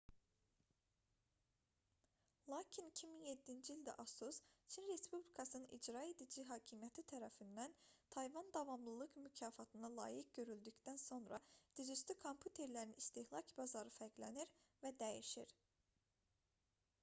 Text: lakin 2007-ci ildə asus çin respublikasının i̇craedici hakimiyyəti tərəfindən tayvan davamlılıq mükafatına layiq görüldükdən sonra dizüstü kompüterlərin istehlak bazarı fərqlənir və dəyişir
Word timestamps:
lakin 2.53 2.87
2007-ci 2.99 3.73
ildə 3.73 3.93
asus 4.03 4.39
çin 4.75 4.87
respublikasının 4.91 5.67
i̇craedici 5.77 6.45
hakimiyyəti 6.47 7.03
tərəfindən 7.13 7.77
tayvan 8.17 8.49
davamlılıq 8.57 9.19
mükafatına 9.27 9.93
layiq 9.99 10.33
görüldükdən 10.39 11.01
sonra 11.05 11.41
dizüstü 11.81 12.17
kompüterlərin 12.25 12.99
istehlak 13.05 13.55
bazarı 13.63 13.97
fərqlənir 14.01 14.57
və 14.87 14.95
dəyişir 15.05 15.55